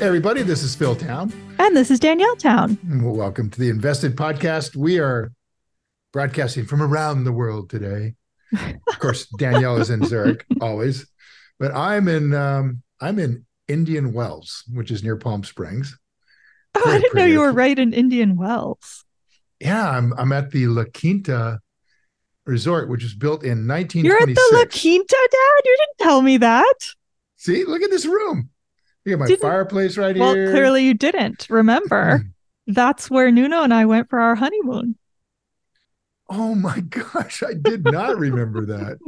[0.00, 1.30] Hey everybody, this is Phil Town.
[1.58, 2.78] And this is Danielle Town.
[3.02, 4.74] Welcome to the Invested Podcast.
[4.74, 5.30] We are
[6.10, 8.14] broadcasting from around the world today.
[8.50, 11.06] Of course, Danielle is in Zurich always,
[11.58, 15.98] but I'm in um, I'm in Indian Wells, which is near Palm Springs.
[16.74, 19.04] Oh, I didn't know you were right in Indian Wells.
[19.60, 21.60] Yeah, I'm I'm at the La Quinta
[22.46, 24.04] Resort, which was built in 1926.
[24.04, 25.62] You're at the La Quinta, Dad.
[25.66, 26.74] You didn't tell me that.
[27.36, 28.48] See, look at this room.
[29.06, 30.44] Look at my didn't, fireplace right well, here.
[30.44, 31.46] Well, clearly you didn't.
[31.48, 32.24] Remember,
[32.66, 34.96] that's where Nuno and I went for our honeymoon.
[36.28, 38.98] Oh my gosh, I did not remember that.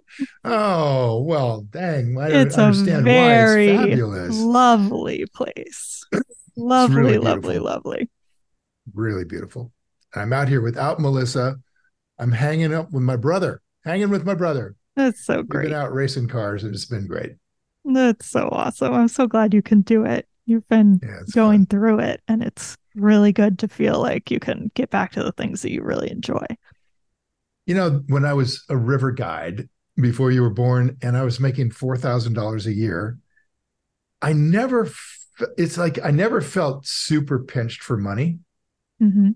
[0.45, 2.19] Oh well, dang!
[2.19, 3.73] I don't it's understand a very why.
[3.75, 6.05] It's fabulous, lovely place.
[6.57, 8.11] lovely, really lovely, lovely.
[8.93, 9.73] Really beautiful.
[10.15, 11.57] I'm out here without Melissa.
[12.19, 13.63] I'm hanging up with my brother.
[13.85, 14.75] Hanging with my brother.
[14.97, 15.65] That's so great.
[15.65, 17.33] We've been out racing cars, and it's been great.
[17.85, 18.95] That's so awesome.
[18.95, 20.27] I'm so glad you can do it.
[20.47, 21.67] You've been yeah, going fun.
[21.67, 25.33] through it, and it's really good to feel like you can get back to the
[25.33, 26.45] things that you really enjoy.
[27.67, 31.41] You know, when I was a river guide before you were born, and I was
[31.41, 33.19] making four thousand dollars a year,
[34.21, 34.89] I never.
[35.57, 38.39] It's like I never felt super pinched for money,
[39.01, 39.31] mm-hmm.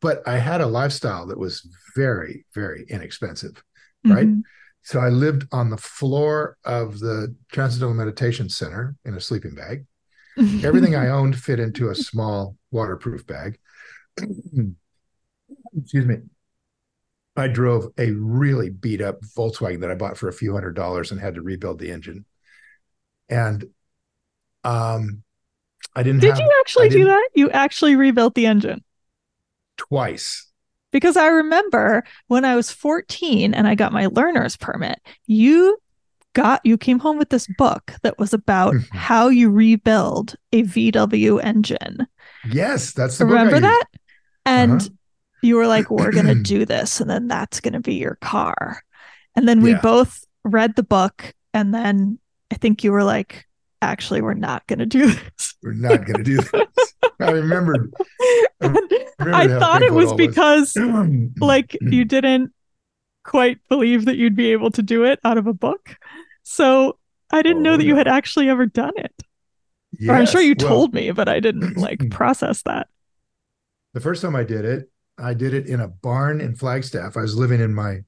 [0.00, 3.62] but I had a lifestyle that was very, very inexpensive,
[4.04, 4.26] right?
[4.26, 4.40] Mm-hmm.
[4.84, 9.86] So I lived on the floor of the Transcendental Meditation Center in a sleeping bag.
[10.64, 13.58] Everything I owned fit into a small waterproof bag.
[15.76, 16.16] Excuse me.
[17.36, 21.10] I drove a really beat up Volkswagen that I bought for a few hundred dollars
[21.10, 22.26] and had to rebuild the engine.
[23.28, 23.64] And
[24.64, 25.22] um
[25.96, 27.28] I didn't Did have, you actually do that?
[27.34, 28.84] You actually rebuilt the engine?
[29.76, 30.43] Twice
[30.94, 35.76] because I remember when I was 14 and I got my learner's permit, you
[36.34, 38.96] got you came home with this book that was about mm-hmm.
[38.96, 42.06] how you rebuild a VW engine.
[42.48, 43.84] Yes, that's the remember that?
[44.46, 44.88] And uh-huh.
[45.42, 48.80] you were like, "We're gonna do this, and then that's gonna be your car."
[49.34, 49.80] And then we yeah.
[49.80, 52.20] both read the book, and then
[52.52, 53.48] I think you were like,
[53.82, 55.06] "Actually, we're not gonna do
[55.36, 55.56] this.
[55.60, 57.92] We're not gonna do this." I remembered.
[58.60, 58.74] I,
[59.20, 60.76] I thought it was because
[61.40, 62.52] like you didn't
[63.24, 65.96] quite believe that you'd be able to do it out of a book.
[66.42, 66.98] So
[67.30, 67.88] I didn't oh, know that yeah.
[67.88, 69.12] you had actually ever done it.
[69.98, 70.10] Yes.
[70.10, 72.88] I'm sure you well, told me, but I didn't like process that.
[73.94, 77.16] The first time I did it, I did it in a barn in Flagstaff.
[77.16, 78.00] I was living in my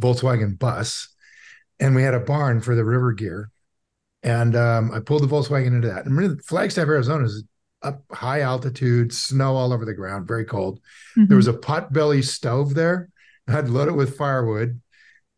[0.00, 1.08] Volkswagen bus,
[1.80, 3.50] and we had a barn for the river gear.
[4.22, 6.06] And um, I pulled the Volkswagen into that.
[6.06, 7.44] And Flagstaff, Arizona is
[7.86, 10.80] up high altitude, snow all over the ground, very cold.
[11.16, 11.26] Mm-hmm.
[11.26, 13.08] There was a potbelly stove there.
[13.48, 14.80] I'd load it with firewood.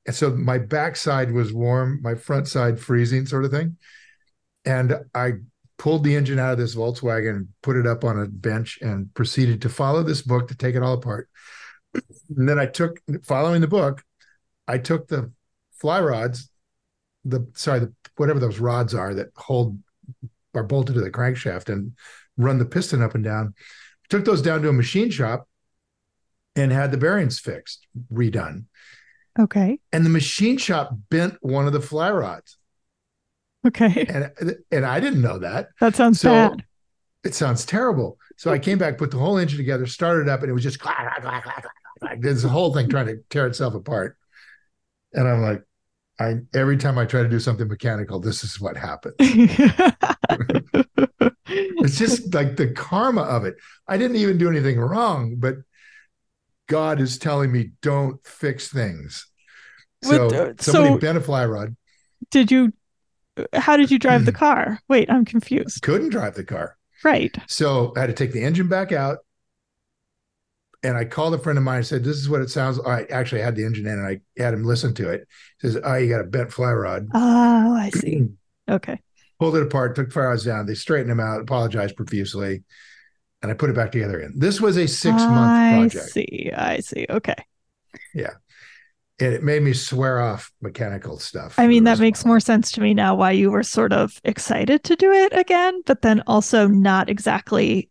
[0.06, 3.76] And so my backside was warm, my front side freezing, sort of thing.
[4.64, 5.32] And I
[5.76, 9.62] pulled the engine out of this Volkswagen, put it up on a bench, and proceeded
[9.62, 11.28] to follow this book to take it all apart.
[11.94, 14.02] And then I took, following the book,
[14.66, 15.30] I took the
[15.72, 16.50] fly rods,
[17.24, 19.78] the sorry, the whatever those rods are that hold
[20.54, 21.92] are bolted to the crankshaft and
[22.38, 23.54] run the piston up and down.
[24.08, 25.46] Took those down to a machine shop
[26.56, 28.64] and had the bearings fixed, redone.
[29.38, 29.78] Okay.
[29.92, 32.56] And the machine shop bent one of the fly rods.
[33.66, 34.06] Okay.
[34.08, 35.68] And and I didn't know that.
[35.80, 36.64] That sounds so, bad.
[37.24, 38.18] It sounds terrible.
[38.36, 40.78] So I came back, put the whole engine together, started up, and it was just
[40.78, 41.66] clack, clack, clack, clack,
[42.00, 42.20] clack.
[42.20, 44.16] This whole thing trying to tear itself apart.
[45.12, 45.62] And I'm like,
[46.20, 49.14] I every time I try to do something mechanical, this is what happens.
[51.76, 53.56] it's just like the karma of it.
[53.86, 55.56] I didn't even do anything wrong, but
[56.68, 59.26] God is telling me don't fix things.
[60.02, 61.76] So uh, somebody so bent a fly rod.
[62.30, 62.72] Did you?
[63.52, 64.80] How did you drive the car?
[64.88, 65.82] Wait, I'm confused.
[65.82, 66.76] Couldn't drive the car.
[67.04, 67.36] Right.
[67.46, 69.18] So I had to take the engine back out,
[70.82, 73.10] and I called a friend of mine and said, "This is what it sounds." Like.
[73.12, 75.26] I actually had the engine in, and I had him listen to it.
[75.60, 78.28] He says, "Oh, you got a bent fly rod." Oh, I see.
[78.68, 79.00] okay.
[79.38, 80.66] Pulled it apart, took fly rods down.
[80.66, 82.64] They straightened him out, apologized profusely,
[83.42, 84.34] and I put it back together again.
[84.36, 86.04] This was a six month project.
[86.04, 86.50] I see.
[86.54, 87.06] I see.
[87.08, 87.36] Okay.
[88.14, 88.32] Yeah.
[89.20, 91.54] And it made me swear off mechanical stuff.
[91.58, 94.84] I mean, that makes more sense to me now why you were sort of excited
[94.84, 97.90] to do it again, but then also not exactly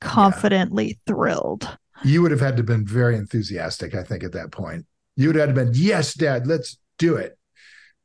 [0.00, 0.94] confidently yeah.
[1.06, 1.78] thrilled.
[2.04, 4.86] You would have had to have been very enthusiastic, I think, at that point.
[5.16, 7.36] You would have been, yes, dad, let's do it.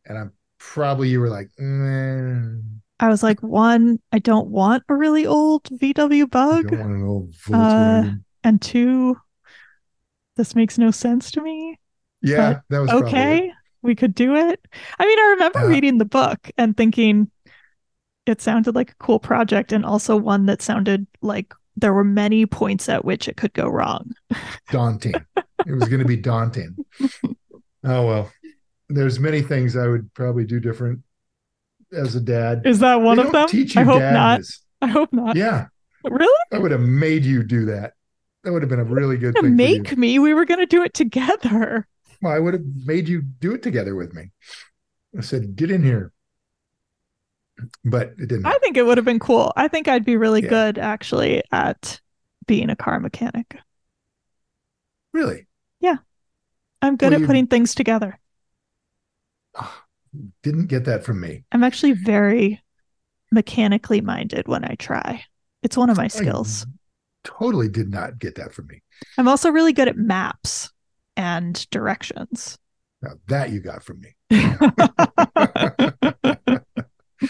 [0.05, 2.61] And I'm probably you were like, mm.
[2.99, 6.71] I was like, one, I don't want a really old VW bug.
[6.73, 8.11] An old Uh,
[8.43, 9.17] and two,
[10.35, 11.79] this makes no sense to me.
[12.21, 13.51] Yeah, that was okay.
[13.81, 14.59] We could do it.
[14.99, 17.31] I mean, I remember reading the book and thinking
[18.25, 22.45] it sounded like a cool project and also one that sounded like there were many
[22.45, 24.11] points at which it could go wrong.
[24.69, 25.13] Daunting.
[25.35, 26.75] it was going to be daunting.
[27.83, 28.31] Oh well.
[28.89, 31.01] There's many things I would probably do different
[31.91, 32.63] as a dad.
[32.65, 33.47] Is that one they of them?
[33.47, 34.41] Teach you I hope not.
[34.81, 35.35] I hope not.
[35.35, 35.67] Yeah.
[36.03, 36.45] Really?
[36.51, 37.93] I would have made you do that.
[38.43, 39.55] That would have been a really good thing.
[39.55, 40.17] Make me.
[40.17, 41.87] We were going to do it together.
[42.21, 44.31] Well, I would have made you do it together with me.
[45.17, 46.11] I said, "Get in here."
[47.83, 48.45] But it didn't.
[48.45, 49.51] I think it would have been cool.
[49.57, 50.49] I think I'd be really yeah.
[50.49, 51.99] good actually at
[52.47, 53.57] being a car mechanic.
[55.13, 55.47] Really?
[55.81, 55.97] Yeah.
[56.81, 57.27] I'm good well, at you...
[57.27, 58.17] putting things together.
[60.43, 61.43] Didn't get that from me.
[61.51, 62.61] I'm actually very
[63.31, 65.23] mechanically minded when I try.
[65.61, 66.65] It's one of my skills.
[66.65, 66.69] I
[67.23, 68.81] totally did not get that from me.
[69.17, 70.71] I'm also really good at maps
[71.15, 72.57] and directions.
[73.01, 74.15] Now that you got from me.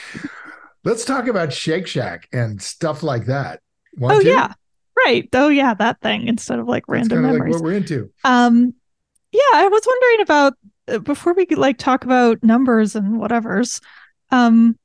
[0.84, 3.62] Let's talk about Shake Shack and stuff like that.
[3.98, 4.28] Want oh to?
[4.28, 4.54] yeah,
[5.06, 5.28] right.
[5.34, 7.56] Oh yeah, that thing instead of like That's random memories.
[7.56, 8.12] Like what we're into.
[8.24, 8.74] Um,
[9.32, 10.54] yeah, I was wondering about
[10.98, 13.80] before we like talk about numbers and whatever's.
[14.32, 14.78] Um,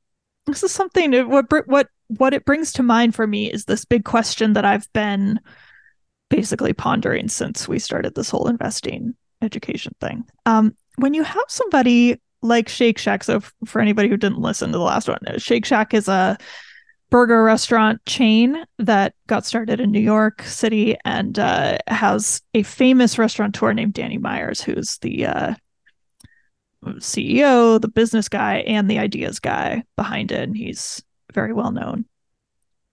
[0.46, 4.04] this is something what what what it brings to mind for me is this big
[4.04, 5.40] question that I've been
[6.28, 10.24] basically pondering since we started this whole investing education thing.
[10.46, 14.78] Um, when you have somebody like Shake Shack, so for anybody who didn't listen to
[14.78, 16.36] the last one, uh, Shake Shack is a
[17.10, 23.18] burger restaurant chain that got started in New York City and uh, has a famous
[23.18, 25.54] restaurateur named Danny Meyers, who's the uh,
[26.84, 30.40] CEO, the business guy, and the ideas guy behind it.
[30.40, 31.02] And he's
[31.32, 32.06] very well known.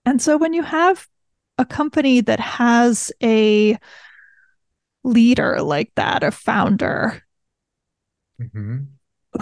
[0.04, 1.06] And so when you have
[1.58, 3.78] a company that has a
[5.04, 7.22] leader like that, a founder,
[8.40, 8.78] mm-hmm.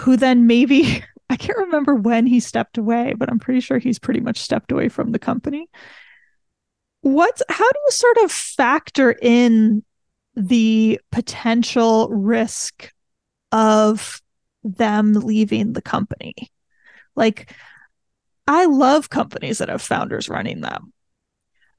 [0.01, 3.99] who then maybe, I can't remember when he stepped away, but I'm pretty sure he's
[3.99, 5.69] pretty much stepped away from the company.
[7.01, 9.83] What's how do you sort of factor in
[10.35, 12.91] the potential risk
[13.51, 14.21] of
[14.63, 16.51] them leaving the company?
[17.15, 17.53] Like,
[18.47, 20.93] I love companies that have founders running them.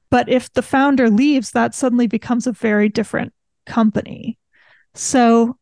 [0.09, 3.33] But if the founder leaves, that suddenly becomes a very different
[3.65, 4.37] company.
[4.93, 5.57] So,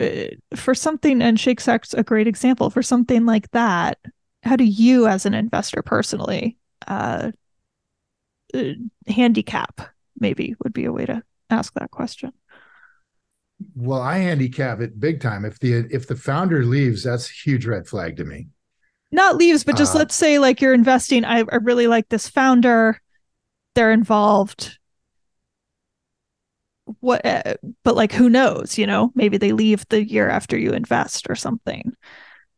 [0.00, 3.98] uh, for something, and Shake Shack's a great example, for something like that,
[4.42, 6.56] how do you, as an investor personally,
[6.86, 7.32] uh,
[8.54, 8.62] uh,
[9.06, 9.80] handicap
[10.18, 12.32] maybe would be a way to ask that question?
[13.74, 15.44] Well, I handicap it big time.
[15.44, 18.48] If the if the founder leaves, that's a huge red flag to me.
[19.10, 21.24] Not leaves, but just uh, let's say like you're investing.
[21.24, 23.00] I, I really like this founder.
[23.74, 24.78] They're involved.
[27.00, 27.24] What?
[27.24, 28.78] Uh, but like, who knows?
[28.78, 31.92] You know, maybe they leave the year after you invest or something.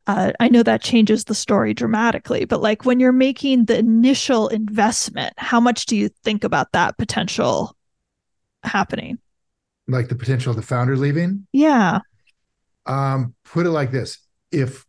[0.06, 4.48] Uh, I know that changes the story dramatically, but like when you're making the initial
[4.48, 7.76] investment, how much do you think about that potential
[8.64, 9.18] happening?
[9.90, 11.46] Like the potential of the founder leaving?
[11.52, 12.00] Yeah.
[12.86, 14.18] Um, put it like this:
[14.50, 14.84] if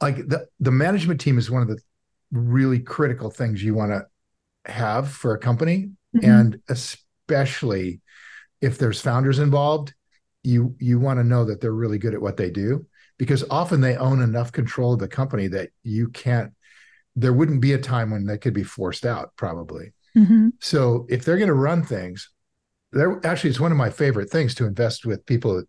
[0.00, 1.78] like the the management team is one of the
[2.30, 4.06] really critical things you want to
[4.70, 6.28] have for a company, mm-hmm.
[6.28, 8.00] and especially
[8.60, 9.94] if there's founders involved,
[10.42, 12.86] you you want to know that they're really good at what they do
[13.18, 16.52] because often they own enough control of the company that you can't.
[17.14, 19.92] There wouldn't be a time when they could be forced out, probably.
[20.16, 20.48] Mm-hmm.
[20.60, 22.30] So if they're going to run things,
[22.92, 25.62] there actually it's one of my favorite things to invest with people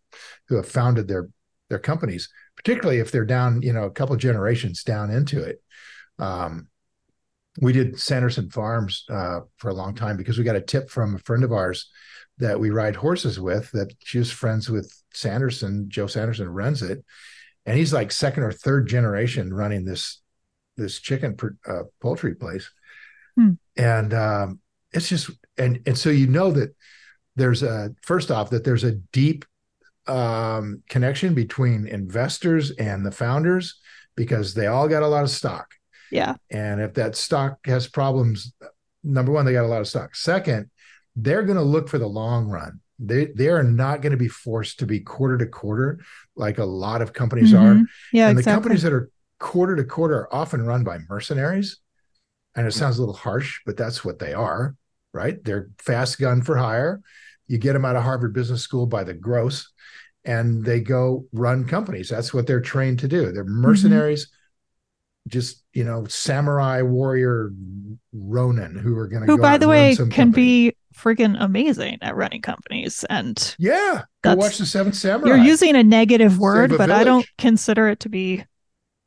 [0.47, 1.29] who have founded their
[1.69, 5.61] their companies, particularly if they're down, you know, a couple generations down into it.
[6.19, 6.67] Um,
[7.59, 11.15] we did Sanderson Farms uh, for a long time because we got a tip from
[11.15, 11.89] a friend of ours
[12.37, 15.89] that we ride horses with that she was friends with Sanderson.
[15.89, 17.03] Joe Sanderson runs it,
[17.65, 20.21] and he's like second or third generation running this
[20.77, 21.35] this chicken
[21.67, 22.69] uh, poultry place,
[23.35, 23.53] hmm.
[23.75, 24.59] and um,
[24.93, 26.75] it's just and and so you know that
[27.37, 29.45] there's a first off that there's a deep
[30.07, 33.79] um, connection between investors and the founders
[34.15, 35.71] because they all got a lot of stock.
[36.11, 36.35] Yeah.
[36.49, 38.53] And if that stock has problems,
[39.03, 40.15] number one, they got a lot of stock.
[40.15, 40.69] Second,
[41.15, 42.81] they're going to look for the long run.
[42.99, 45.99] They they are not going to be forced to be quarter to quarter
[46.35, 47.81] like a lot of companies mm-hmm.
[47.81, 47.85] are.
[48.11, 48.41] Yeah, and exactly.
[48.41, 51.79] the companies that are quarter to quarter are often run by mercenaries.
[52.55, 54.75] And it sounds a little harsh, but that's what they are,
[55.13, 55.43] right?
[55.43, 57.01] They're fast gun for hire.
[57.47, 59.71] You get them out of Harvard Business School by the gross,
[60.25, 62.09] and they go run companies.
[62.09, 63.31] That's what they're trained to do.
[63.31, 63.61] They're mm-hmm.
[63.61, 64.25] mercenaries.
[64.25, 64.33] Mm-hmm
[65.27, 67.51] just you know samurai warrior
[68.13, 70.31] ronin who are going to who by the way can company.
[70.31, 75.75] be friggin' amazing at running companies and yeah go watch the seventh samurai you're using
[75.75, 77.01] a negative word a but village.
[77.01, 78.43] i don't consider it to be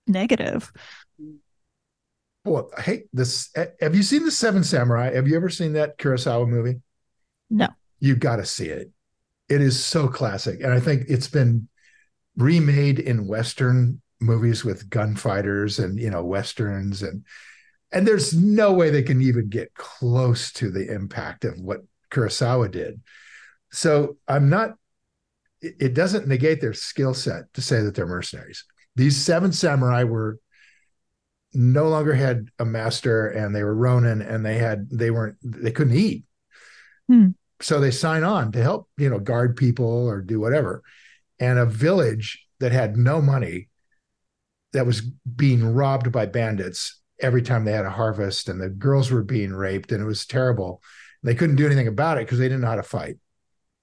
[0.06, 0.72] negative
[2.44, 6.48] well hey this have you seen the seven samurai have you ever seen that kurosawa
[6.48, 6.80] movie
[7.48, 7.68] no
[8.00, 8.90] you got to see it
[9.48, 11.68] it is so classic and i think it's been
[12.36, 17.24] remade in western movies with gunfighters and you know westerns and
[17.92, 21.80] and there's no way they can even get close to the impact of what
[22.10, 23.00] Kurosawa did.
[23.72, 24.74] So I'm not
[25.62, 28.64] it doesn't negate their skill set to say that they're mercenaries.
[28.96, 30.38] These seven samurai were
[31.52, 35.70] no longer had a master and they were ronin and they had they weren't they
[35.70, 36.24] couldn't eat.
[37.08, 37.28] Hmm.
[37.62, 40.82] So they sign on to help, you know, guard people or do whatever.
[41.38, 43.68] And a village that had no money
[44.72, 49.10] that was being robbed by bandits every time they had a harvest and the girls
[49.10, 50.82] were being raped and it was terrible.
[51.22, 53.16] They couldn't do anything about it because they didn't know how to fight.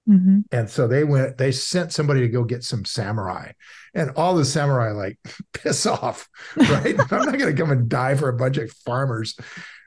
[0.08, 0.38] Mm-hmm.
[0.52, 3.52] and so they went they sent somebody to go get some samurai.
[3.92, 5.18] And all the samurai like
[5.52, 6.98] piss off right?
[7.12, 9.36] I'm not going to come and die for a bunch of farmers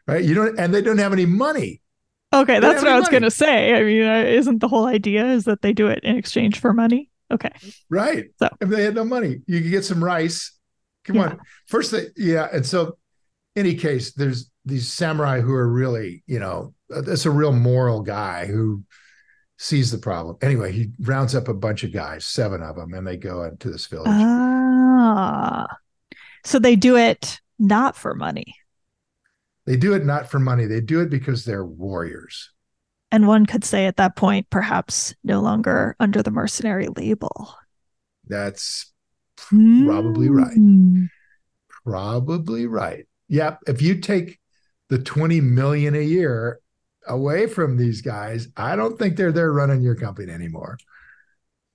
[0.07, 0.24] right?
[0.24, 1.81] You don't and they don't have any money
[2.34, 5.26] okay that's what i was going to say i mean uh, isn't the whole idea
[5.26, 7.52] is that they do it in exchange for money okay
[7.90, 10.58] right so if they had no money you could get some rice
[11.06, 11.24] Come yeah.
[11.24, 11.40] on.
[11.68, 12.48] First thing, yeah.
[12.52, 12.98] And so,
[13.56, 18.46] any case, there's these samurai who are really, you know, it's a real moral guy
[18.46, 18.84] who
[19.58, 20.38] sees the problem.
[20.42, 23.70] Anyway, he rounds up a bunch of guys, seven of them, and they go into
[23.70, 24.08] this village.
[24.10, 25.68] Ah,
[26.44, 28.56] so they do it not for money.
[29.65, 30.65] They do it not for money.
[30.65, 32.51] They do it because they're warriors.
[33.12, 37.53] And one could say at that point, perhaps no longer under the mercenary label.
[38.27, 38.91] That's
[39.36, 40.58] Probably right.
[40.58, 41.10] Mm.
[41.84, 43.08] Probably right.
[43.30, 43.60] Yep.
[43.68, 44.39] If you take
[44.89, 46.60] the 20 million a year
[47.08, 50.77] away from these guys, I don't think they're there running your company anymore.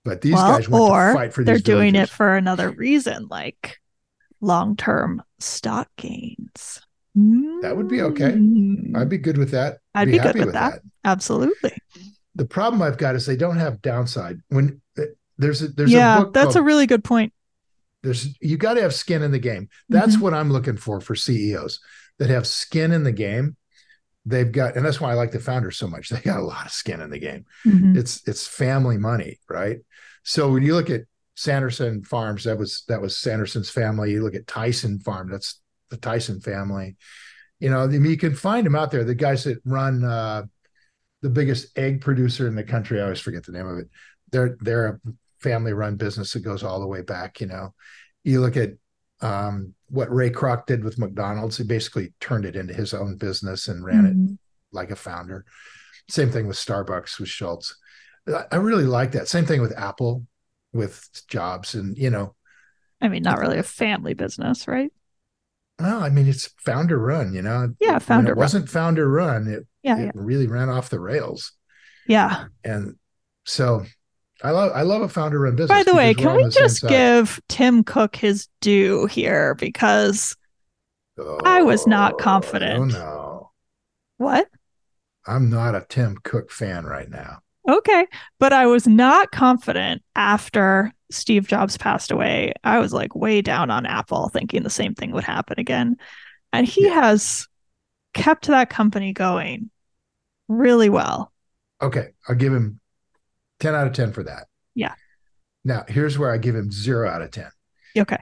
[0.04, 2.10] But these well, guys want to fight for they're doing villagers.
[2.10, 3.80] it for another reason, like
[4.40, 6.80] long-term stock gains.
[7.62, 8.32] That would be okay.
[8.32, 8.94] Mm.
[8.94, 9.78] I'd be good with that.
[9.94, 10.82] I'd be, be good with, with that.
[10.82, 10.82] that.
[11.04, 11.72] Absolutely.
[12.34, 14.40] The problem I've got is they don't have downside.
[14.48, 15.04] When uh,
[15.38, 17.32] there's a, there's yeah, a that's called, a really good point.
[18.02, 19.70] There's you got to have skin in the game.
[19.88, 20.22] That's mm-hmm.
[20.22, 21.80] what I'm looking for for CEOs
[22.18, 23.56] that have skin in the game.
[24.26, 26.08] They've got, and that's why I like the founders so much.
[26.10, 27.46] They got a lot of skin in the game.
[27.64, 27.96] Mm-hmm.
[27.96, 29.78] It's it's family money, right?
[30.22, 31.02] So when you look at
[31.34, 34.10] Sanderson Farms, that was that was Sanderson's family.
[34.10, 36.96] You look at Tyson Farm, that's the Tyson family.
[37.60, 39.04] You know, I mean, you can find them out there.
[39.04, 40.44] The guys that run uh,
[41.22, 43.00] the biggest egg producer in the country.
[43.00, 43.88] I always forget the name of it.
[44.30, 45.00] They're they're a
[45.40, 47.40] family run business that goes all the way back.
[47.40, 47.74] You know,
[48.24, 48.70] you look at
[49.20, 51.56] um, what Ray Kroc did with McDonald's.
[51.56, 54.34] He basically turned it into his own business and ran mm-hmm.
[54.34, 54.38] it
[54.72, 55.44] like a founder.
[56.08, 57.76] Same thing with Starbucks with Schultz.
[58.50, 59.28] I really like that.
[59.28, 60.26] Same thing with Apple,
[60.72, 62.34] with Jobs, and you know.
[63.00, 64.92] I mean, not really a family business, right?
[65.78, 67.32] Well, I mean, it's founder run.
[67.34, 67.74] You know.
[67.80, 68.32] Yeah, founder.
[68.32, 69.46] When it wasn't founder run.
[69.46, 70.10] It yeah, it yeah.
[70.14, 71.52] really ran off the rails.
[72.06, 72.46] Yeah.
[72.64, 72.96] And
[73.44, 73.84] so
[74.42, 75.76] I love I love a founder run business.
[75.76, 80.36] By the way, can we just give Tim Cook his due here because
[81.18, 82.80] oh, I was not oh, confident.
[82.80, 83.50] Oh no.
[84.18, 84.48] What?
[85.26, 87.38] I'm not a Tim Cook fan right now.
[87.68, 88.06] Okay,
[88.38, 92.52] but I was not confident after Steve Jobs passed away.
[92.64, 95.96] I was like way down on Apple thinking the same thing would happen again.
[96.52, 96.94] And he yeah.
[96.94, 97.48] has
[98.14, 99.70] kept that company going
[100.48, 101.32] really well.
[101.82, 102.80] Okay, I'll give him
[103.60, 104.46] 10 out of 10 for that.
[104.74, 104.94] Yeah.
[105.64, 107.50] Now, here's where I give him zero out of 10.
[107.98, 108.18] Okay.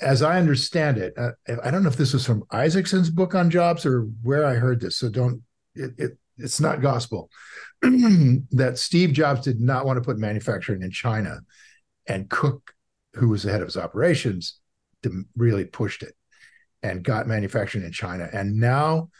[0.00, 3.50] As I understand it, uh, I don't know if this was from Isaacson's book on
[3.50, 4.98] jobs or where I heard this.
[4.98, 5.42] So don't,
[5.74, 7.30] it, it it's not gospel
[7.82, 11.40] that Steve Jobs did not want to put manufacturing in China
[12.06, 12.72] and Cook,
[13.14, 14.58] who was the head of his operations,
[15.36, 16.14] really pushed it
[16.82, 18.28] and got manufacturing in China.
[18.32, 19.10] And now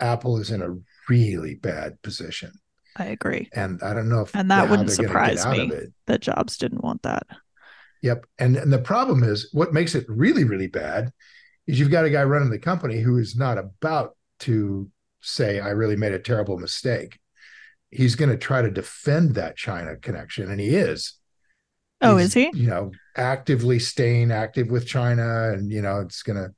[0.00, 0.76] Apple is in a
[1.08, 2.52] really bad position
[2.98, 3.48] I agree.
[3.52, 5.70] And I don't know if and that wouldn't surprise me
[6.06, 7.26] that Jobs didn't want that.
[8.02, 8.26] Yep.
[8.38, 11.12] And and the problem is what makes it really really bad
[11.66, 14.90] is you've got a guy running the company who is not about to
[15.26, 17.18] say I really made a terrible mistake.
[17.90, 21.14] He's going to try to defend that China connection, and he is.
[22.02, 22.50] Oh, He's, is he?
[22.52, 26.54] You know, actively staying active with China, and you know, it's going to.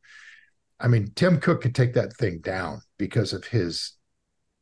[0.81, 3.93] I mean, Tim Cook could take that thing down because of his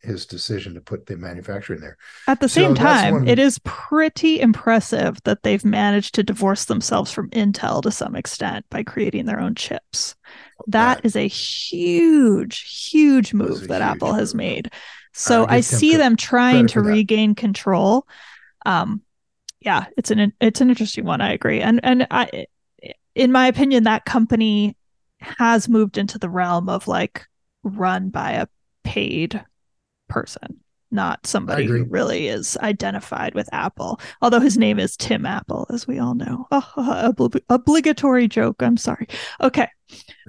[0.06, 1.98] his decision to put the manufacturing there.
[2.26, 3.28] At the same so time, one...
[3.28, 8.64] it is pretty impressive that they've managed to divorce themselves from Intel to some extent
[8.70, 10.14] by creating their own chips.
[10.68, 14.18] that, that is a huge, huge move that huge Apple move.
[14.18, 14.70] has made.
[15.12, 18.06] So I, I see them trying to regain control.
[18.64, 19.02] Um,
[19.60, 21.20] yeah, it's an it's an interesting one.
[21.20, 22.46] I agree, and and I,
[23.14, 24.76] in my opinion, that company
[25.20, 27.26] has moved into the realm of like
[27.62, 28.46] run by a
[28.84, 29.42] paid
[30.08, 30.60] person,
[30.90, 34.00] not somebody who really is identified with Apple.
[34.22, 36.46] Although his name is Tim Apple, as we all know.
[36.50, 36.72] Oh,
[37.16, 38.62] obli- obligatory joke.
[38.62, 39.08] I'm sorry.
[39.40, 39.68] Okay.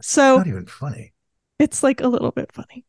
[0.01, 1.13] So not even funny.
[1.59, 2.85] It's like a little bit funny.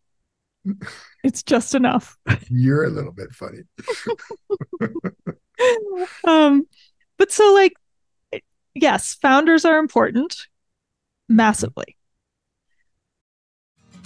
[1.25, 2.17] it's just enough.
[2.49, 3.63] You're a little bit funny.
[6.25, 6.67] um,
[7.17, 7.75] but so like
[8.75, 10.47] yes, founders are important
[11.29, 11.98] massively.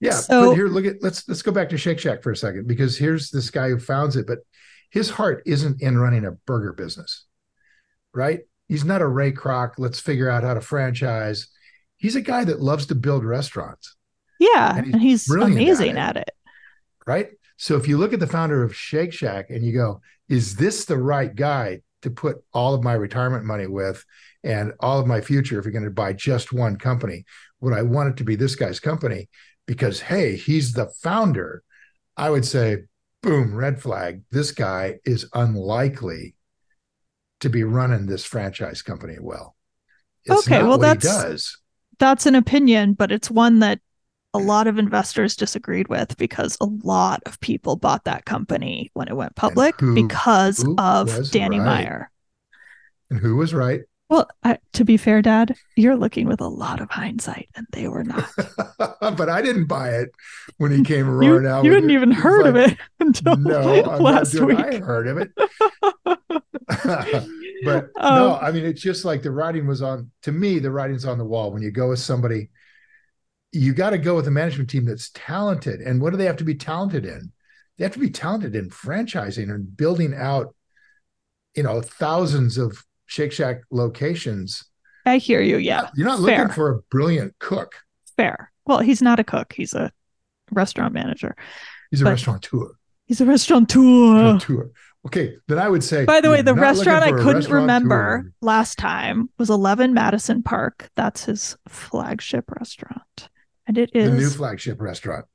[0.00, 2.36] Yeah, so, but here, look at let's let's go back to Shake Shack for a
[2.36, 4.38] second because here's this guy who founds it, but
[4.90, 7.24] his heart isn't in running a burger business,
[8.12, 8.40] right?
[8.68, 9.74] He's not a Ray Kroc.
[9.78, 11.48] Let's figure out how to franchise.
[11.96, 13.96] He's a guy that loves to build restaurants.
[14.38, 16.34] Yeah, and he's, and he's amazing at it, at it.
[17.06, 17.28] Right.
[17.56, 20.84] So if you look at the founder of Shake Shack and you go, is this
[20.84, 24.04] the right guy to put all of my retirement money with
[24.42, 27.24] and all of my future if you're going to buy just one company?
[27.60, 29.28] Would I want it to be this guy's company?
[29.66, 31.62] Because hey, he's the founder,
[32.16, 32.84] I would say,
[33.22, 34.22] boom, red flag.
[34.30, 36.34] This guy is unlikely
[37.40, 39.56] to be running this franchise company well.
[40.24, 41.58] It's okay, well that's does.
[41.98, 43.80] That's an opinion, but it's one that
[44.34, 49.06] a lot of investors disagreed with because a lot of people bought that company when
[49.06, 51.64] it went public who, because of Danny right?
[51.64, 52.10] Meyer.
[53.10, 53.82] And who was right?
[54.14, 57.88] Well, I, to be fair, Dad, you're looking with a lot of hindsight, and they
[57.88, 58.30] were not.
[58.78, 60.10] but I didn't buy it
[60.58, 61.64] when he came roaring you, out.
[61.64, 64.56] You hadn't even heard like, of it until no, last week.
[64.56, 65.32] I heard of it.
[67.64, 70.12] but um, no, I mean, it's just like the writing was on.
[70.22, 71.50] To me, the writing's on the wall.
[71.50, 72.50] When you go with somebody,
[73.50, 75.80] you got to go with a management team that's talented.
[75.80, 77.32] And what do they have to be talented in?
[77.78, 80.54] They have to be talented in franchising and building out,
[81.56, 84.64] you know, thousands of Shake Shack locations.
[85.06, 85.58] I hear you.
[85.58, 85.88] Yeah.
[85.94, 86.38] You're not Fair.
[86.38, 87.76] looking for a brilliant cook.
[88.16, 88.50] Fair.
[88.66, 89.52] Well, he's not a cook.
[89.52, 89.92] He's a
[90.50, 91.36] restaurant manager.
[91.92, 92.72] He's a restaurateur.
[93.06, 94.32] He's a restaurateur.
[94.32, 94.72] restaurateur.
[95.06, 96.04] Okay, then I would say.
[96.04, 100.90] By the way, the restaurant I couldn't remember last time was Eleven Madison Park.
[100.96, 103.28] That's his flagship restaurant,
[103.68, 105.26] and it is the new flagship restaurant.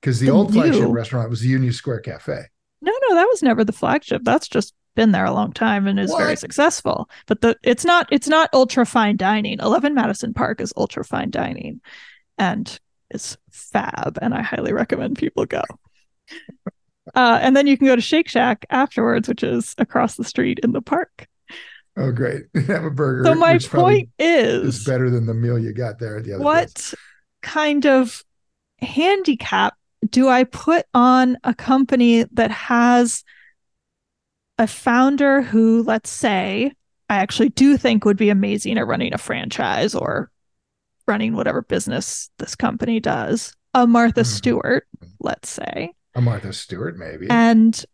[0.00, 0.62] Because the, the, old new...
[0.62, 2.42] flagship restaurant was the Union Square Cafe.
[2.80, 4.22] No, no, that was never the flagship.
[4.24, 6.18] That's just been there a long time and is what?
[6.18, 7.08] very successful.
[7.26, 9.60] But the it's not it's not ultra fine dining.
[9.60, 11.80] Eleven Madison Park is ultra fine dining,
[12.36, 12.80] and
[13.10, 15.62] is fab, and I highly recommend people go.
[17.14, 20.58] Uh, and then you can go to Shake Shack afterwards, which is across the street
[20.64, 21.28] in the park.
[21.96, 22.42] Oh, great!
[22.66, 23.24] Have a burger.
[23.24, 26.44] So my point is, is better than the meal you got there at the other.
[26.44, 26.94] What place.
[27.42, 28.24] kind of
[28.80, 29.74] handicap
[30.10, 33.22] do I put on a company that has
[34.58, 36.72] a founder who, let's say,
[37.08, 40.30] I actually do think would be amazing at running a franchise or
[41.06, 44.36] running whatever business this company does, a Martha mm-hmm.
[44.36, 44.86] Stewart,
[45.20, 45.92] let's say.
[46.14, 47.26] A Martha Stewart, maybe.
[47.30, 47.84] And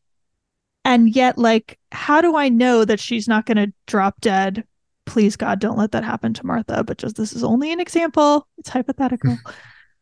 [0.84, 4.64] and yet, like, how do I know that she's not going to drop dead?
[5.06, 6.82] Please, God, don't let that happen to Martha.
[6.82, 8.48] But just this is only an example.
[8.58, 9.38] It's hypothetical.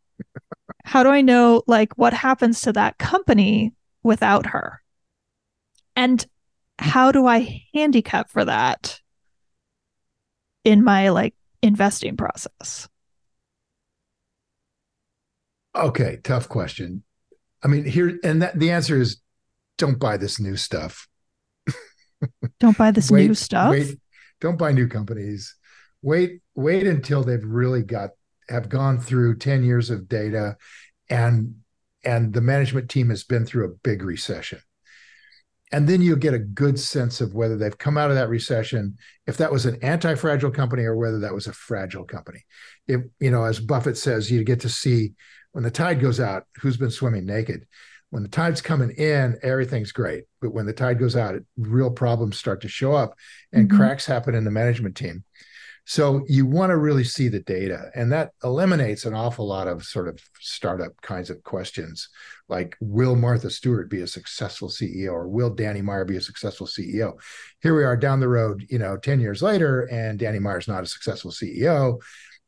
[0.85, 4.81] how do I know, like, what happens to that company without her?
[5.97, 6.25] And
[6.81, 9.01] how do I handicap for that
[10.65, 12.89] in my like investing process?
[15.77, 17.05] Okay, tough question.
[17.63, 19.21] I mean, here and that the answer is
[19.77, 21.07] don't buy this new stuff.
[22.59, 23.71] don't buy this wait, new stuff.
[23.71, 23.99] Wait,
[24.41, 25.55] don't buy new companies.
[26.03, 28.11] Wait, wait until they've really got
[28.49, 30.57] have gone through 10 years of data
[31.09, 31.57] and
[32.03, 34.61] and the management team has been through a big recession
[35.73, 38.97] and then you'll get a good sense of whether they've come out of that recession
[39.27, 42.45] if that was an anti-fragile company or whether that was a fragile company.
[42.87, 45.15] If you know as buffett says you get to see
[45.53, 47.67] when the tide goes out who's been swimming naked.
[48.11, 50.25] When the tide's coming in everything's great.
[50.41, 53.15] But when the tide goes out it, real problems start to show up
[53.53, 53.77] and mm-hmm.
[53.77, 55.25] cracks happen in the management team
[55.91, 59.83] so you want to really see the data, and that eliminates an awful lot of
[59.83, 62.09] sort of startup kinds of questions,
[62.49, 66.69] like will Martha Stewart be a successful CEO, or will Danny Meyer be a successful
[66.69, 67.15] CEO?
[67.61, 70.85] Here we are down the road, you know, ten years later, and Danny Meyer's not
[70.85, 72.01] a successful CEO,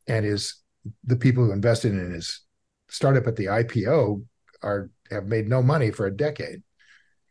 [0.07, 0.55] and is
[1.03, 2.39] the people who invested in his
[2.87, 4.23] startup at the IPO
[4.61, 6.63] are have made no money for a decade.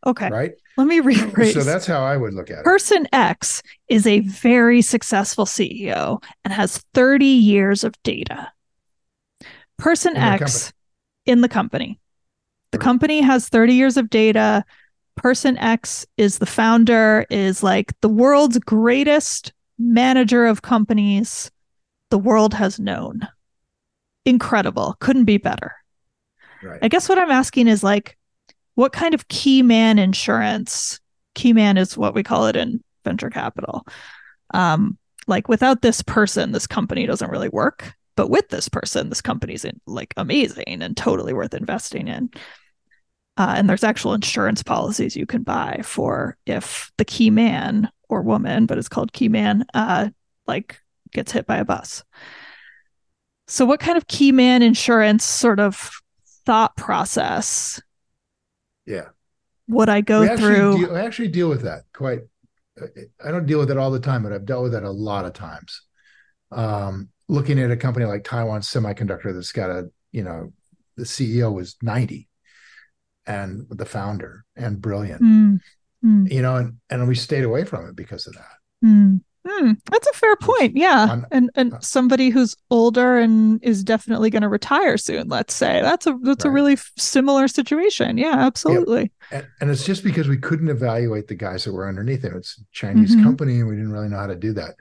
[0.05, 0.29] Okay.
[0.29, 0.53] Right.
[0.77, 1.53] Let me rephrase.
[1.53, 2.63] So that's how I would look at it.
[2.65, 8.51] Person X is a very successful CEO and has 30 years of data.
[9.77, 10.67] Person in X
[11.25, 11.99] the in the company.
[12.71, 12.83] The right.
[12.83, 14.65] company has 30 years of data.
[15.15, 21.51] Person X is the founder, is like the world's greatest manager of companies
[22.09, 23.27] the world has known.
[24.25, 24.95] Incredible.
[24.99, 25.73] Couldn't be better.
[26.61, 26.79] Right.
[26.81, 28.17] I guess what I'm asking is like,
[28.75, 30.99] what kind of key man insurance
[31.35, 33.85] key man is what we call it in venture capital.
[34.53, 39.21] Um, like without this person this company doesn't really work but with this person this
[39.21, 42.29] company's in, like amazing and totally worth investing in.
[43.35, 48.21] Uh, and there's actual insurance policies you can buy for if the key man or
[48.21, 50.09] woman but it's called key man uh,
[50.45, 50.79] like
[51.11, 52.03] gets hit by a bus.
[53.47, 55.91] So what kind of key man insurance sort of
[56.45, 57.81] thought process
[58.85, 59.09] yeah.
[59.67, 60.77] What I go through.
[60.77, 62.21] Deal, I actually deal with that quite.
[63.23, 65.25] I don't deal with it all the time, but I've dealt with it a lot
[65.25, 65.81] of times.
[66.51, 70.53] Um, looking at a company like Taiwan Semiconductor that's got a, you know,
[70.97, 72.27] the CEO was 90
[73.25, 75.59] and the founder and brilliant, mm.
[76.03, 76.31] Mm.
[76.31, 78.85] you know, and, and we stayed away from it because of that.
[78.85, 79.21] Mm.
[79.45, 80.77] Mm, that's a fair point.
[80.77, 81.07] Yeah.
[81.11, 85.53] I'm, and and uh, somebody who's older and is definitely going to retire soon, let's
[85.53, 85.81] say.
[85.81, 86.49] That's a that's right.
[86.49, 88.17] a really similar situation.
[88.17, 89.11] Yeah, absolutely.
[89.31, 92.37] And, and, it's just because we couldn't evaluate the guys that were underneath him.
[92.37, 93.23] It's a Chinese mm-hmm.
[93.23, 94.75] company and we didn't really know how to do that.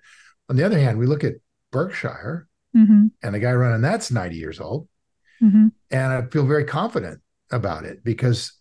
[0.49, 1.35] On the other hand, we look at
[1.73, 2.47] Berkshire
[2.77, 3.07] mm-hmm.
[3.23, 4.89] and the guy running that's 90 years old.
[5.43, 5.69] Mm-hmm.
[5.91, 7.21] And I feel very confident
[7.51, 8.53] about it because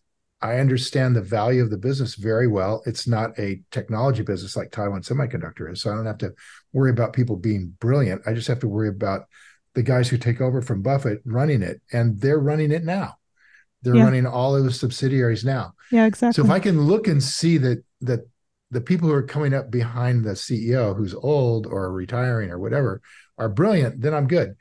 [0.42, 2.82] I understand the value of the business very well.
[2.86, 5.82] It's not a technology business like Taiwan Semiconductor is.
[5.82, 6.34] So I don't have to
[6.74, 8.24] worry about people being brilliant.
[8.26, 9.28] I just have to worry about
[9.76, 11.82] the guys who take over from Buffett running it.
[11.94, 13.18] And they're running it now.
[13.84, 14.04] They're yeah.
[14.04, 15.74] running all of the subsidiaries now.
[15.92, 16.42] Yeah, exactly.
[16.42, 18.22] So if I can look and see that that
[18.72, 23.02] the people who are coming up behind the CEO who's old or retiring or whatever
[23.38, 24.56] are brilliant, then I'm good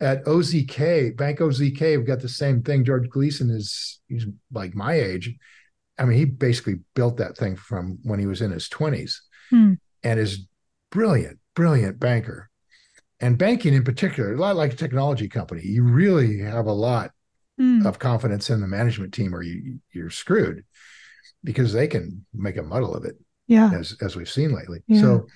[0.00, 2.84] at OZK, Bank OZK, we've got the same thing.
[2.84, 5.34] George Gleason is he's like my age.
[5.98, 9.14] I mean, he basically built that thing from when he was in his 20s
[9.50, 9.74] hmm.
[10.02, 10.46] and is
[10.90, 12.50] brilliant, brilliant banker.
[13.20, 17.12] And banking in particular, a lot like a technology company, you really have a lot
[17.56, 17.86] hmm.
[17.86, 20.64] of confidence in the management team or you you're screwed
[21.44, 23.14] because they can make a muddle of it.
[23.46, 23.70] Yeah.
[23.72, 24.80] As as we've seen lately.
[24.88, 25.00] Yeah.
[25.00, 25.26] So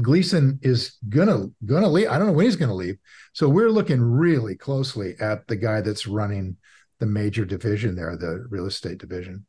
[0.00, 2.08] Gleason is gonna gonna leave.
[2.08, 2.98] I don't know when he's gonna leave.
[3.32, 6.56] So we're looking really closely at the guy that's running
[6.98, 9.46] the major division there, the real estate division,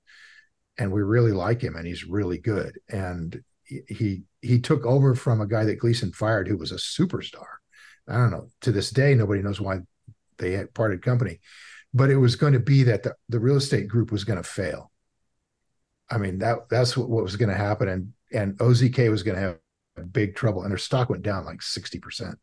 [0.77, 2.79] and we really like him, and he's really good.
[2.89, 7.57] And he he took over from a guy that Gleason fired, who was a superstar.
[8.07, 8.49] I don't know.
[8.61, 9.79] To this day, nobody knows why
[10.37, 11.41] they had parted company,
[11.93, 14.47] but it was going to be that the, the real estate group was going to
[14.47, 14.91] fail.
[16.09, 19.35] I mean that that's what, what was going to happen, and and OZK was going
[19.35, 19.57] to have
[20.03, 22.35] big trouble and their stock went down like 60%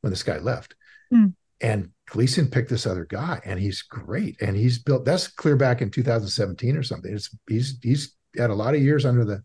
[0.00, 0.74] when this guy left.
[1.12, 1.34] Mm.
[1.60, 4.40] And Gleason picked this other guy and he's great.
[4.40, 7.12] And he's built that's clear back in 2017 or something.
[7.12, 9.42] It's he's he's had a lot of years under the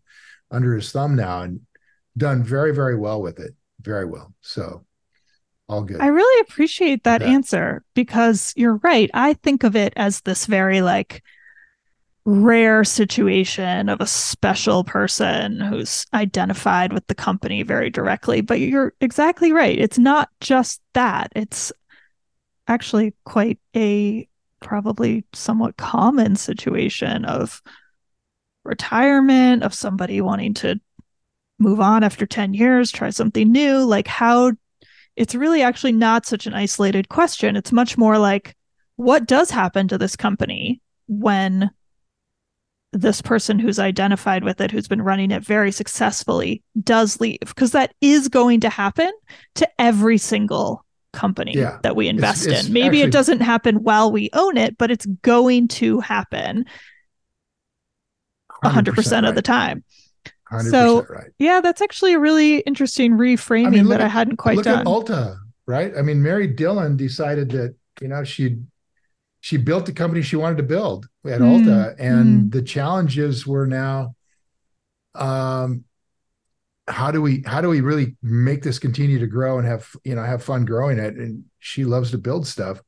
[0.50, 1.60] under his thumb now and
[2.16, 3.54] done very, very well with it.
[3.80, 4.32] Very well.
[4.40, 4.84] So
[5.68, 6.00] all good.
[6.00, 9.10] I really appreciate that answer because you're right.
[9.14, 11.22] I think of it as this very like
[12.26, 18.40] rare situation of a special person who's identified with the company very directly.
[18.40, 19.78] But you're exactly right.
[19.78, 21.72] It's not just that, it's
[22.66, 24.26] actually quite a
[24.60, 27.60] probably somewhat common situation of
[28.64, 30.80] retirement, of somebody wanting to
[31.58, 33.84] move on after 10 years, try something new.
[33.84, 34.52] Like, how
[35.14, 37.56] it's really actually not such an isolated question.
[37.56, 38.56] It's much more like,
[38.96, 41.70] what does happen to this company when
[42.94, 47.72] this person who's identified with it, who's been running it very successfully, does leave, because
[47.72, 49.12] that is going to happen
[49.56, 51.78] to every single company yeah.
[51.82, 52.72] that we invest it's, it's in.
[52.72, 56.66] Maybe actually, it doesn't happen while we own it, but it's going to happen
[58.64, 59.24] 100%, 100% right.
[59.24, 59.84] of the time.
[60.70, 61.30] so, right.
[61.38, 64.64] yeah, that's actually a really interesting reframing I mean, that at, I hadn't quite look
[64.64, 64.84] done.
[64.84, 65.92] Look at Ulta, right?
[65.96, 68.58] I mean, Mary Dillon decided that, you know, she
[69.44, 71.66] she built the company she wanted to build at mm.
[71.66, 72.50] Ulta, and mm.
[72.50, 74.14] the challenges were now
[75.14, 75.84] um
[76.88, 80.14] how do we how do we really make this continue to grow and have you
[80.14, 82.80] know have fun growing it and she loves to build stuff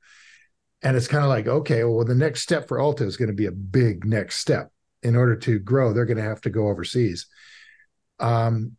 [0.81, 3.35] and it's kind of like okay well the next step for Ulta is going to
[3.35, 6.69] be a big next step in order to grow they're going to have to go
[6.69, 7.27] overseas
[8.19, 8.73] um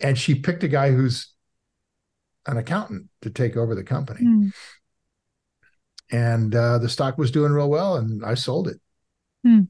[0.00, 1.32] and she picked a guy who's
[2.44, 4.52] an accountant to take over the company mm.
[6.12, 8.80] And uh, the stock was doing real well and I sold it
[9.46, 9.66] mm.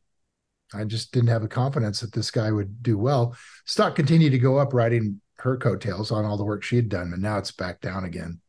[0.75, 3.37] I just didn't have the confidence that this guy would do well.
[3.67, 7.11] Stock continued to go up, riding her coattails on all the work she had done,
[7.11, 8.41] but now it's back down again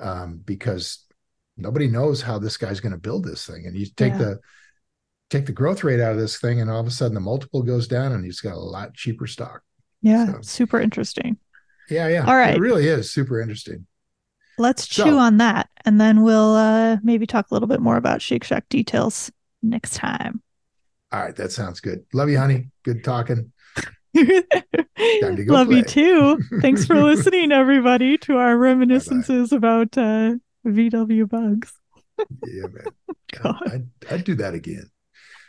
[0.00, 1.04] um, because
[1.56, 3.66] nobody knows how this guy's going to build this thing.
[3.66, 4.18] And you take yeah.
[4.18, 4.40] the
[5.28, 7.62] take the growth rate out of this thing, and all of a sudden the multiple
[7.62, 9.62] goes down, and he's got a lot cheaper stock.
[10.02, 11.36] Yeah, so, super interesting.
[11.90, 12.26] Yeah, yeah.
[12.26, 13.86] All right, it really is super interesting.
[14.58, 17.96] Let's so, chew on that, and then we'll uh, maybe talk a little bit more
[17.96, 19.30] about Shake Shack details
[19.62, 20.42] next time.
[21.12, 22.04] All right, that sounds good.
[22.12, 22.70] Love you, honey.
[22.82, 23.52] Good talking.
[24.16, 25.76] Love play.
[25.76, 26.40] you too.
[26.60, 29.56] Thanks for listening, everybody, to our reminiscences Bye-bye.
[29.56, 30.34] about uh,
[30.66, 31.72] VW bugs.
[32.46, 32.86] yeah, man.
[33.42, 33.62] God.
[33.66, 34.90] I'd, I'd, do that again.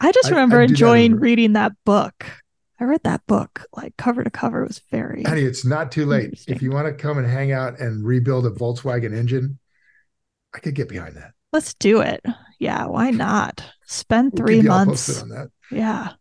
[0.02, 2.26] I just remember I'd, enjoying that reading that book.
[2.80, 4.64] I read that book like cover to cover.
[4.64, 5.24] It was very.
[5.24, 6.44] Honey, it's not too late.
[6.48, 9.58] If you want to come and hang out and rebuild a Volkswagen engine,
[10.54, 11.34] I could get behind that.
[11.52, 12.24] Let's do it.
[12.60, 13.64] Yeah, why not?
[13.86, 15.22] Spend three we'll months.
[15.22, 15.50] on that.
[15.72, 16.14] Yeah.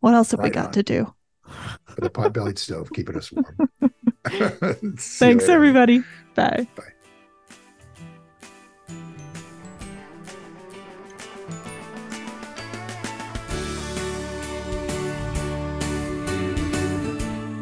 [0.00, 0.72] What else have right we got on.
[0.72, 1.14] to do?
[1.98, 3.70] The pot bellied stove, keeping us warm.
[4.98, 6.02] Thanks, everybody.
[6.34, 6.68] Bye.
[6.76, 6.92] Bye.